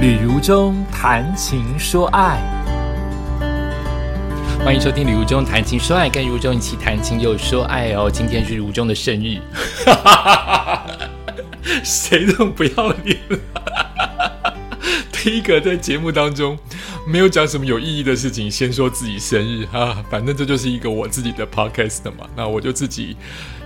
[0.00, 2.40] 旅如中谈情说爱，
[4.64, 8.10] 欢迎收听旅如中谈情说爱，跟如中一起谈情又说爱哦。
[8.10, 9.38] 今天是如中的生日，
[11.84, 13.18] 谁都不要脸。
[15.12, 16.58] 第一个在节目当中
[17.06, 23.18] 没有讲什么有意义的事情，先说自己生日 哈，反正这就是一个我自己的 podcast 嘛，那我就自己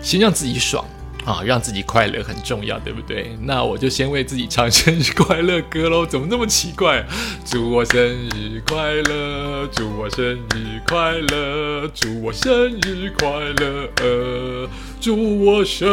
[0.03, 0.85] 先让自己爽。
[1.25, 3.37] 啊，让自己快乐很重要，对不对？
[3.43, 6.05] 那我就先为自己唱生日快乐歌喽。
[6.05, 7.03] 怎么那么奇怪？
[7.46, 13.27] 祝我生日快乐，祝我生日快乐，祝我生日快
[13.59, 14.68] 乐，
[15.01, 15.89] 祝我生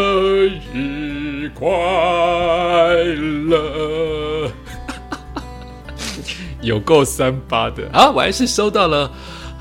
[0.73, 1.69] 日快
[3.47, 4.51] 乐。
[6.61, 8.11] 有够三八的啊！
[8.11, 9.11] 我还是收到了。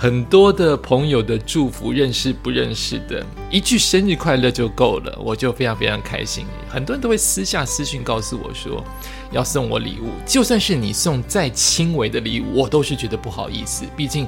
[0.00, 6.46] 很多的朋友的祝福，认识不认识的，一句生日快乐就够了，我就非常非常开心。
[6.70, 8.82] 很多人都会私下私讯告诉我说，
[9.30, 13.84] 要送我礼物，就算是你送再轻微的礼物，我都是觉得不好意思。
[13.94, 14.26] 毕竟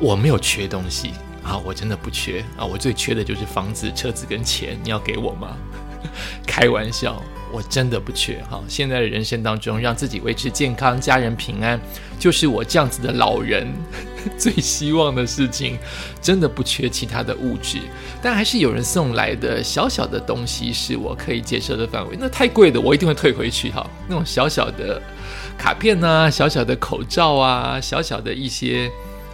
[0.00, 1.12] 我没有缺东西
[1.44, 5.56] 啊，我真的不缺啊，我最缺的就是房子、车子跟钱，你要给我吗？
[6.46, 7.22] 开玩笑。
[7.50, 11.80] 我真的不缺哈，现在的人生当中，让自己维持健康、家人平安，
[12.18, 13.66] 就是我这样子的老人
[14.36, 15.78] 最希望的事情。
[16.20, 17.78] 真的不缺其他的物质，
[18.20, 22.18] 但还是有人送来的小小的东西是我可以接受的范围。
[22.20, 23.88] 那太贵的，我一定会退回去哈。
[24.06, 25.00] 那种小小的
[25.56, 28.90] 卡片啊，小小的口罩啊，小小的一些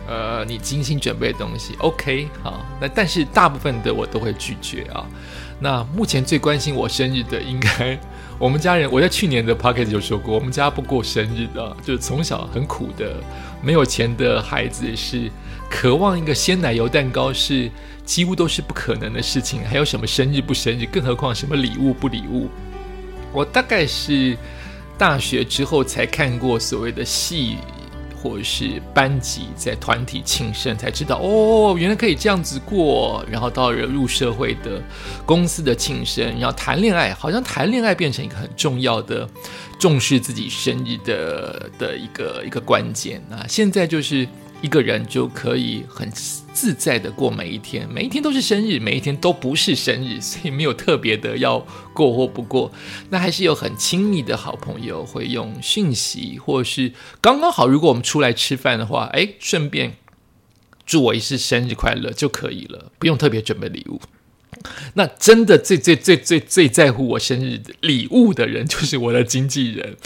[0.07, 2.65] 呃，你精心准备的东西，OK 好。
[2.81, 5.05] 那但是大部分的我都会拒绝啊。
[5.61, 7.99] 那目前最关心我生日的，应该
[8.39, 8.91] 我们家人。
[8.91, 13.17] 我在去年的 p o c k e t 就说过，我们家不过生日的，就是从小很苦的，
[13.63, 15.31] 没有钱的孩子，是
[15.71, 17.71] 渴望一个鲜奶油蛋糕，是
[18.05, 19.65] 几乎都是不可能的事情。
[19.65, 22.49] 还有什么生日不生日，更何况什么礼物不礼物？
[23.33, 24.37] 我大概是
[24.99, 27.59] 大学之后才看过所谓的戏。
[28.25, 33.23] 或是班级在团体庆生才知道哦，原来可以这样子过。
[33.31, 34.83] 然后到了入社会的
[35.27, 39.29] 公司的庆生，然后谈恋爱，好像谈恋爱变成一个很重要的
[39.79, 43.45] 重视自己生日的的一个一个关键啊。
[43.47, 44.27] 现在就是。
[44.65, 51.59] 一个人就可以很自在的过每一天，每一天都是生日，每一天都不是生日，所以没有特别的要
[51.93, 52.73] 过或不过。
[53.11, 59.97] 那还是有很亲密的好朋友会用讯息，或是刚刚好，如果我们出来吃饭的话，哎，顺便
[60.87, 64.01] 祝我一次生日快乐就可以了，不用特别准备礼物。
[64.95, 69.97] 那真的最最最最最在乎我生日礼物的人，就是我的经纪人。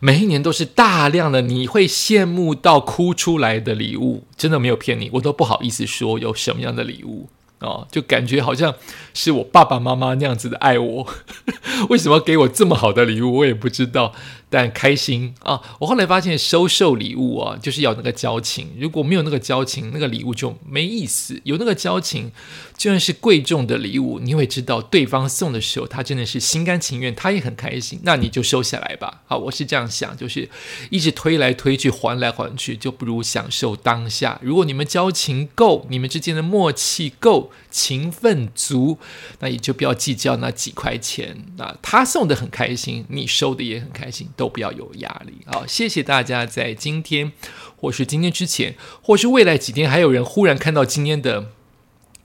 [0.00, 7.28] 每一年都是大量的，你会羡慕到哭出来的礼物，真的没有骗你，我都不好意思说有什么样的礼物
[7.60, 8.74] 哦，就感觉好像
[9.14, 11.06] 是我爸爸妈妈那样子的爱我，
[11.88, 14.12] 为什么给我这么好的礼物，我也不知道。
[14.54, 15.60] 但开心啊！
[15.80, 18.68] 我后来发现收受礼物啊，就是要那个交情。
[18.78, 21.40] 如果没有那个交情，那个礼物就没意思。
[21.42, 22.30] 有那个交情，
[22.76, 27.98] 就算是贵重的礼物，你会知道对方送的时候，他真的是心甘情愿，他也很开心。
[28.04, 29.22] 那你就收下来吧。
[29.26, 30.48] 好，我是这样想，就是
[30.88, 34.38] 一直推来推去，还来还去，就不如享受当下。
[34.40, 38.98] 如果你们交情够，你们之间的默契够，情分足，
[39.40, 41.44] 那也就不要计较那几块钱。
[41.56, 44.43] 那他送的很开心，你收的也很开心，都。
[44.44, 47.32] 都不要有压力好，谢谢大家在今天，
[47.78, 51.46] 或是今天之前，或是未来几天，还有人忽然看到今天的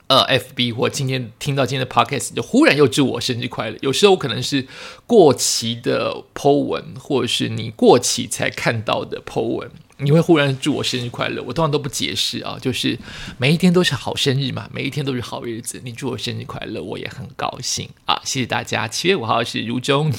[0.07, 3.77] 呃 FB 或今天听到今天的 Podcast，就忽然又祝我生日快乐。
[3.79, 4.67] 有时候可能是
[5.07, 9.71] 过期的 Po 文，或者是你过期才看到的 Po 文。
[10.01, 12.97] 你会忽然祝我生日快乐，我通常都不解释啊，就是
[13.37, 15.81] 每一天都是好生日嘛，每一天都是好日子。
[15.83, 18.21] 你祝我生日快乐，我也很高兴啊！
[18.23, 18.87] 谢谢大家。
[18.87, 20.09] 七月五号是如中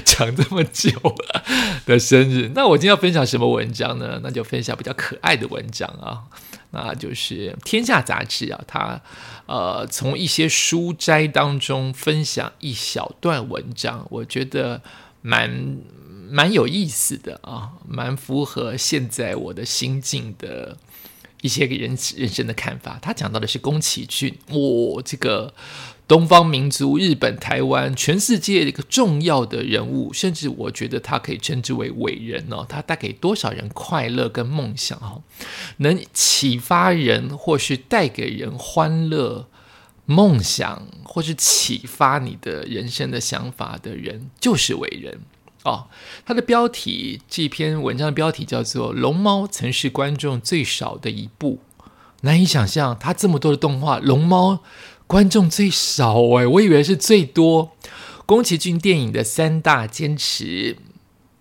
[0.04, 1.44] 讲这么久了
[1.86, 4.20] 的生日，那我今天要分享什么文章呢？
[4.22, 6.24] 那就分享比较可爱的文章啊，
[6.70, 9.00] 那就是《天下杂志》啊，它
[9.46, 14.82] 呃从一些书斋当中分享一小段文章，我觉得
[15.22, 15.78] 蛮。
[16.30, 20.76] 蛮有意思的啊，蛮符合现在我的心境的
[21.40, 22.98] 一些人人生的看法。
[23.00, 25.54] 他讲到的是宫崎骏，哦，这个
[26.08, 32.64] 东方民族、日本、台湾、全世界一个重要的人物，甚至我觉得他可以称之为伟人哦。
[32.66, 35.22] 他带给多少人快乐跟梦想哦，
[35.76, 39.46] 能启发人或是带给人欢乐、
[40.06, 45.20] 梦想，或是启发你的人生的想法的人，就是伟人。
[45.64, 45.88] 哦，
[46.24, 51.58] 他的标题这篇文章的标题叫做《龙猫曾是观众最少的一部》，
[52.22, 54.60] 难以想象，他这么多的动画，龙猫
[55.08, 57.72] 观众最少哎，我以为是最多。
[58.26, 60.76] 宫崎骏电影的三大坚持：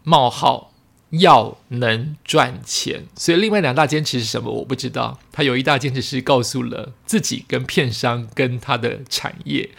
[0.04, 0.72] 冒号
[1.10, 3.08] 要能赚钱。
[3.18, 4.50] 所以另外两大坚持是什么？
[4.50, 5.20] 我不知道。
[5.34, 9.70] 他有一大坚持是告诉了自己、跟片商、跟他的产业，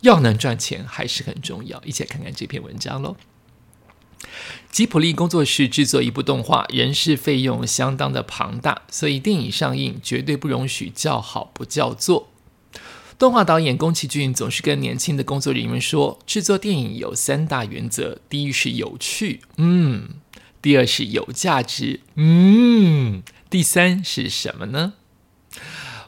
[0.00, 1.80] 要能赚钱还是很重要。
[1.84, 3.16] 一起来看看这篇文章喽。
[4.72, 12.30] 吉普力工作室制作一部动画，人事费用相当的庞大，所以电影上映绝对不容许叫好不叫座。
[13.18, 20.20] 动画导演宫崎骏总是跟年轻的工作人员说，制作电影有三大原则：第一是有趣，嗯；
[20.62, 24.92] 第二是有价值，嗯；第三是什么呢？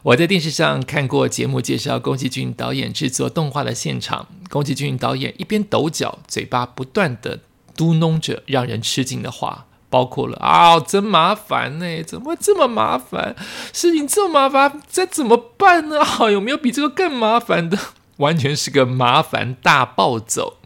[0.03, 7.41] 我在电视上看过节目介绍宫崎骏导演制作动画的现场，宫崎骏导演一边抖脚，嘴巴不断的。
[7.73, 13.35] 嘟哝着让人吃惊的话，包括了啊，真麻烦呢，怎么会这么麻烦？
[13.71, 16.01] 事情这么麻烦，这怎么办呢？
[16.01, 17.77] 啊， 有没有比这个更麻烦的？
[18.17, 20.57] 完全是个麻烦大暴走。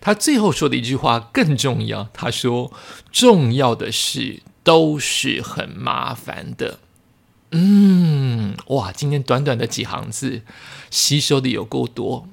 [0.00, 2.72] 他最后说的一句话更重要，他说
[3.12, 6.78] ：“重要的事都是很麻烦的。”
[7.52, 10.42] 嗯，哇，今天短短的几行字，
[10.90, 12.26] 吸收的有够多。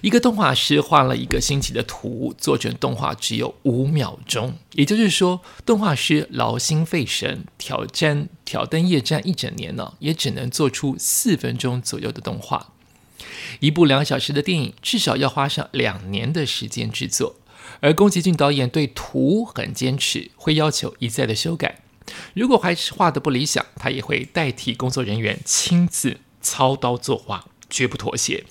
[0.00, 4.54] 一个动画师画了一个星期的图，做成动画只有五秒钟。
[4.74, 12.72] 也就是说，动画师劳心费神，挑战挑灯夜战一整年呢，也只能做出四分钟左右的动画。
[13.60, 17.36] 一部两小时的电影，至少要花上两年的时间制作。
[17.80, 21.80] 而宫崎骏导演对图很坚持，会要求一再的修改。
[22.34, 28.44] 如果还是画的不理想，他也会代替工作人员亲自操刀作画，绝不妥协。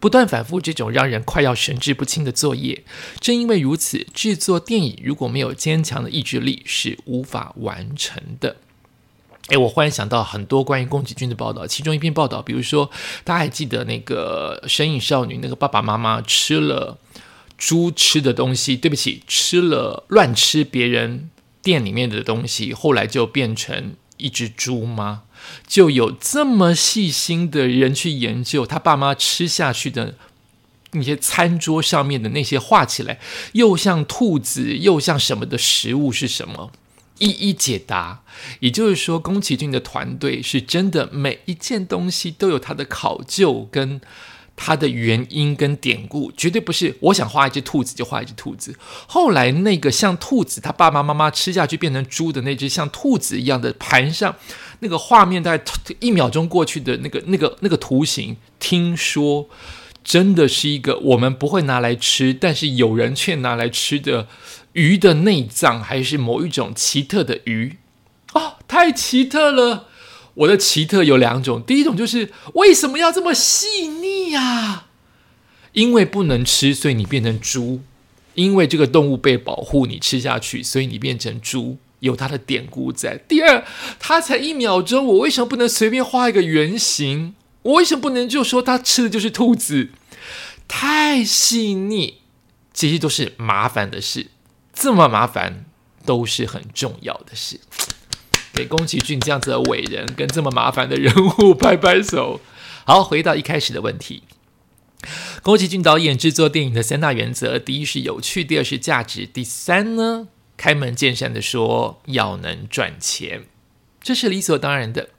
[0.00, 2.84] 不断反复这种让人快要神志不清的作业，
[3.20, 8.56] 正因为如此，制作电影如果没有坚强的意志力是无法完成的。
[9.48, 12.90] 诶，我忽然想到很多关于宫崎骏的报道，其中一篇报道，比如说
[13.24, 16.96] 大家还记得那个《神隐少女》，那个爸爸妈妈吃了
[17.58, 21.28] 猪吃的东西，对不起，吃了乱吃别人
[21.60, 25.23] 店里面的东西，后来就变成一只猪吗？
[25.66, 30.14] 就有这么细心的人去研究他爸妈吃下去的
[30.92, 33.18] 那些餐桌上面的那些画起来
[33.52, 36.70] 又像兔子又像什么的食物是什么，
[37.18, 38.22] 一一解答。
[38.60, 44.00] 也就是说，宫崎骏的团队是真的每一件东西都有他的考究跟。
[44.56, 48.72] 它的原因跟典故绝对不是我想画一只兔子就画一只兔子。
[49.08, 54.36] 后来那个像兔子，他爸爸妈妈吃下去变成猪的那只像兔子一样的盘上
[54.84, 55.64] 那个画面，大概
[55.98, 59.48] 一秒钟过去的那个那个那个图形，听说
[60.04, 64.28] 真的是一个我们不会拿来吃，但是有人却拿来吃的
[64.74, 67.78] 鱼的内脏，还是某一种奇特的鱼
[68.34, 68.58] 啊！
[68.68, 69.88] 太奇特了。
[70.34, 74.86] 我的奇特有两种，第一种就是为什么要这么细腻呀？
[75.72, 77.78] 因为不能吃，所以你变成猪；
[78.34, 83.16] 因为这个动物被保护，你吃下去，所以你变成猪，有它的典故在。
[83.26, 83.64] 第二，
[83.98, 87.34] 它才一秒钟，我为什么不能随便画一个圆形？
[87.62, 89.88] 我为什么不能就说它吃的就是兔子？
[90.68, 92.18] 太细腻，
[92.72, 94.26] 这些都是麻烦的事，
[94.72, 95.64] 这么麻烦
[96.04, 97.60] 都是很重要的事。
[98.52, 102.40] 给宫崎骏这样子的伟人跟这么麻烦的人物拍拍手。
[102.84, 104.22] 好，回到一开始的问题，
[105.42, 113.44] 宫崎骏导演制作电影的三大原则：第一是有趣，第二是价值，第三呢，开门见山的说要能赚钱，
[114.00, 115.10] 这是理所当然的。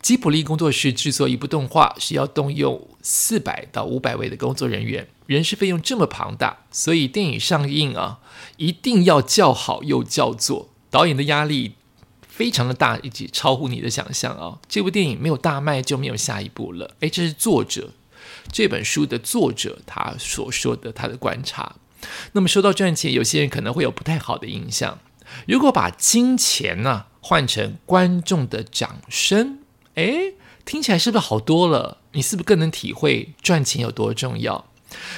[0.00, 8.20] 吉普力工作室制作一部动画是要动用四百到五百位的工作人员，人事费用这么庞大，所以电影上映啊，
[8.58, 11.74] 一定要叫好又叫座，导演的压力。
[12.26, 14.58] 非常的大，以及超乎你的想象啊！
[14.68, 16.90] 这部电影没有大卖就没有下一部了。
[16.98, 17.92] 诶，这是作者
[18.50, 21.76] 这本书的作者他所说的他的观察。
[22.32, 24.98] 那么说到赚钱，有些人可能会有不太好的印象。
[25.46, 29.58] 如果把金钱呢换成观众的掌声，
[29.94, 30.34] 诶，
[30.64, 31.98] 听起来是不是好多了？
[32.12, 34.66] 你是不是更能体会赚钱有多重要？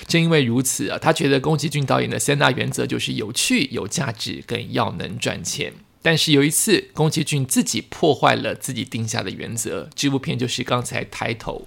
[0.06, 5.74] 正因为如此啊，他觉得宫崎骏导演的三大原则就是有趣、有价值，跟要能赚钱。
[6.00, 9.90] 但是有一次，宫崎骏自己破坏了自己定下的原则。
[9.94, 11.66] 这部片就是刚才抬头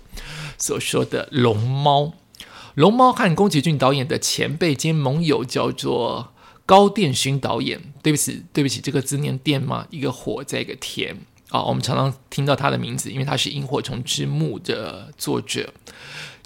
[0.58, 2.04] 所说的《龙猫》。
[2.80, 6.32] 《龙猫》和宫崎骏导演的前辈兼盟友叫做
[6.66, 7.92] 高电勋导演。
[8.02, 9.86] 对不起，对不起，这个字念电吗？
[9.90, 11.18] 一个火，在一个田
[11.50, 11.62] 啊。
[11.62, 15.74] 我们常常听到他的名字，因为他是《萤火虫之墓》的作者。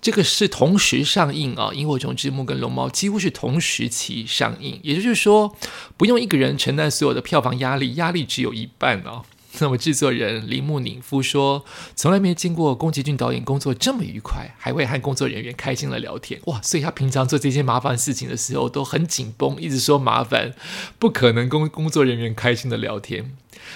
[0.02, 5.56] 这个是同时上映啊，《萤火虫之墓》跟《龙猫》几乎是同时期上映，也就是说，
[5.98, 9.22] 不用一个人承担所有的票房压力，压力只有一半啊。
[9.60, 11.64] 那么制作人铃木敏夫说，
[11.96, 16.42] 从来没见过宫崎骏导演工作这么愉快，还会和工作人员开心的聊天。
[16.46, 20.54] 哇，所以他平常做这些麻烦事情的时候都很紧绷，一直说麻烦，
[20.98, 23.36] 不可能工工作人员开心的聊天。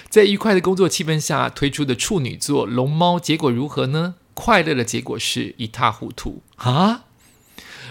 [0.10, 4.16] 在愉快的工作气氛下推出的处女作《龙猫》，结果如何呢？
[4.34, 7.06] 快乐的结果是一塌糊涂啊！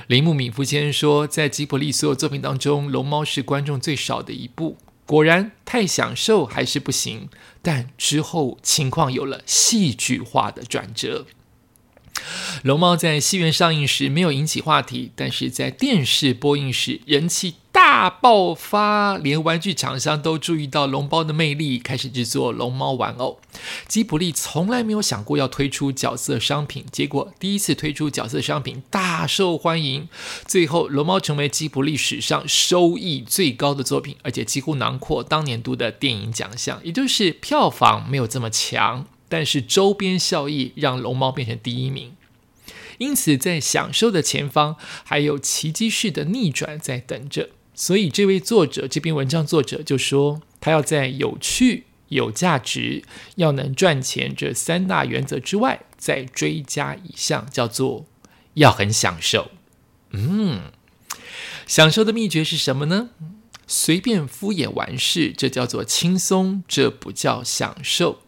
[0.07, 4.77] 铃木敏夫先生说，在吉卜力所有作品当中，《龙猫》是观众最少的一部。
[5.07, 7.31] 果然，太享受还是不行。
[7.63, 11.27] 但之后情况有了戏剧化的转折。
[12.63, 17.55] 《龙猫》在戏院上映时没有引起话题，但是在电视播映时人气
[17.99, 23.41] 大爆发，连玩具厂商都注意到龙猫的魅力，开始制作龙猫玩偶。
[23.89, 30.11] 吉卜力从来没有想过要推出角色商品，结果第一次推出角色商品大受欢迎，
[30.47, 39.07] 最后龙猫成为吉卜力史上收益最高的作品，而且几乎囊括当年度的电影奖项，也就是票房没有这么强。
[39.31, 42.13] 但是周边效益让龙猫变成第一名，
[42.99, 47.49] 因此在享受的前方还有奇迹式的逆转在等着。
[47.77, 53.05] 所以这位作者这篇文章作者就说，他要在有趣、有价值、
[53.37, 58.07] 要能赚钱这三大原则之外，再追加一项，叫做
[58.55, 59.51] 要很享受。
[60.13, 60.73] 嗯，
[61.67, 63.11] 享受的秘诀是什么呢？
[63.67, 68.23] 随便敷衍完事，这叫做轻松，这不叫享受。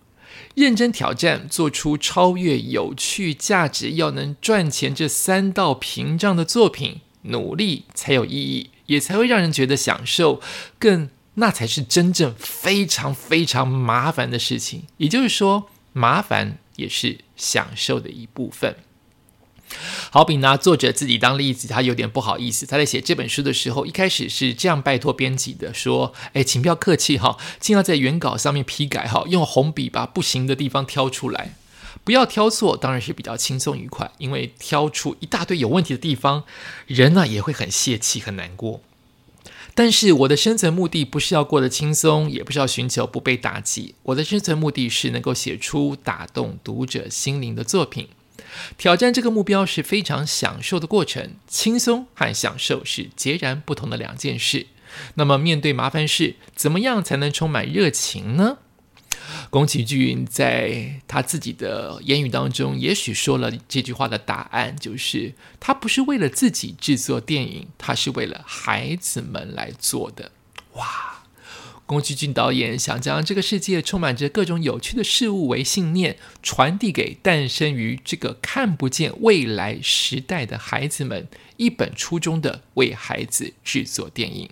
[0.54, 10.42] 认真挑战，做出超越有趣、价值、要能赚钱这三道屏障的作品，努力才有意义，也才会让人觉得享受。
[10.78, 14.82] 更那才是真正非常非常麻烦的事情。
[14.96, 18.74] 也就是说，麻烦也是享受的一部分。
[20.10, 22.64] 好比拿作者自己当例子，他有点不好意思。
[22.64, 31.54] 他在写这本书的时候，一开始是这样拜托编辑的：说，哎，请不要客气哈，尽量在原稿上面批改哈，用红笔把不行的地方挑出来，
[32.04, 34.10] 不要挑错，当然是比较轻松愉快。
[34.18, 36.44] 因为挑出一大堆有问题的地方，
[36.86, 38.80] 人呢也会很泄气、很难过。
[39.74, 43.94] 但是我的生存目的不是要过得轻松，也不是要寻求不被打击。
[44.02, 48.08] 我的生存目的是能够写出打动读者心灵的作品。
[48.76, 54.66] 挑战这个目标是非常享受的过程，轻松和享受是截然不同的两件事。
[55.14, 58.58] 那么，面对麻烦事，怎么样才能充满热情呢？
[59.50, 70.32] 宫崎骏在他自己的言语当中，也许说了这句话的答案，就是他不是为了自己制作电影，他是为了孩子们来做的。
[70.74, 71.14] 哇！
[71.86, 84.50] 宫崎骏导演想将这个世界充满着各种有趣的事物为信念，传递给诞生于这个看不见未来时代的孩子们一本初衷的为孩子制作电影。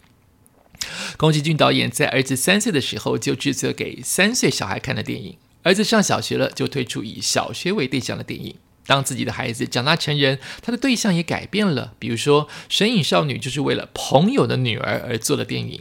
[1.17, 8.57] 宫崎骏导演在儿子三岁的时候就制作给三岁小孩看的电影，儿子上小学了就推出以小学为对象的电影。
[8.87, 11.95] 当自己的孩子长大成人，他的对象也改变了。
[11.99, 15.81] 比如说《神隐少女》就是为了朋友的女儿而做的电影。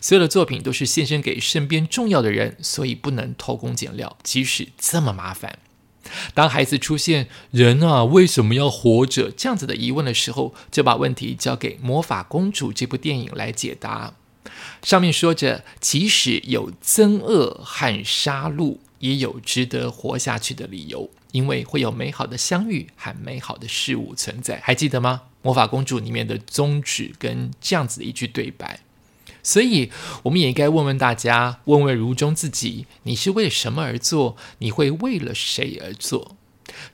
[0.00, 5.58] 所有的作品都是献身给身边重要的人，所以不能偷工减料，即使这么麻烦。
[6.34, 14.14] 当孩子出现“人啊为什么要活着”这样子的疑问的时候，就把问题交给《魔法公主》这部电影来解答。
[14.82, 24.60] 上面说着，即使有憎恶和杀戮，也有值得活下去的理由，因为会有美好的相遇和美好的事物存在。
[24.62, 25.22] 还记得吗？
[25.42, 28.80] 《魔法公主》里面的宗旨跟这样子的一句对白。
[29.42, 29.90] 所以，
[30.24, 34.36] 我们也应该问问大家，问问如中自己：你是为了什么而做？
[34.58, 36.36] 你会为了谁而做？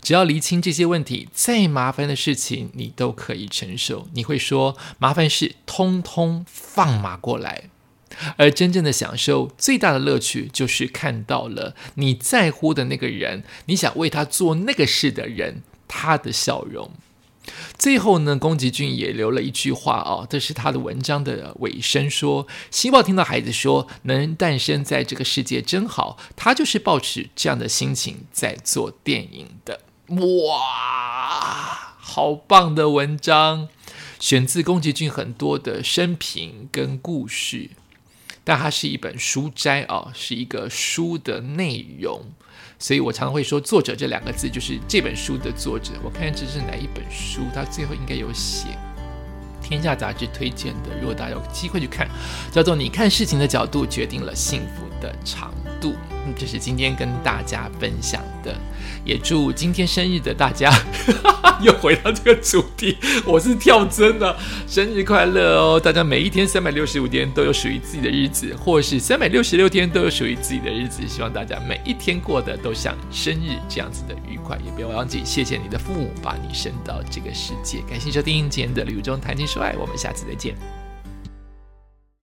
[0.03, 4.09] 只要厘清这些问题，再麻烦的事情你都可以承受。
[4.15, 7.65] 你会说，麻烦事通通放马过来。
[8.37, 16.91] 而真正的享受，最大的乐趣，就是看到了你在乎的那个人，你想为他做那个事的人，他的笑容。
[17.79, 26.19] 最后呢，宫崎骏也留了一句话啊，这是他的文章的尾声，说希望听到孩子说能诞生在这个世界真好。
[26.35, 29.81] 他就是抱持这样的心情在做电影的。
[30.09, 33.69] 哇，好棒的文章，
[34.21, 37.71] 选自宫崎骏很多的生平跟故事，
[38.45, 42.27] 但它是一本书斋啊，是一个书的内容。
[42.79, 45.93] 所以我常会说“作者”这两个字，就是这本书的作者。
[46.03, 48.69] 我看这是哪一本书，他最后应该有写
[49.67, 50.91] 《天下杂志》推荐的。
[51.01, 52.07] 如果大家有机会去看，
[52.53, 55.95] 叫做“你看事情的角度决定了幸福的长度”。
[56.37, 58.53] 这是今天跟大家分享的，
[59.05, 60.73] 也祝今天生日的大家
[61.63, 64.37] 又回到这个主题，我是跳针的，
[64.67, 65.79] 生日快乐哦！
[65.79, 77.79] 大家每一天三百六十五天都有属于自己的日子，或是三百六十六天都有属于自己的日子，希望大家每一天过得都像生日这样子的愉快，也不要忘记谢谢你的父母把你生到这个世界。
[77.89, 80.86] 感谢收听今天的旅途中谈情说爱，我们下次再见。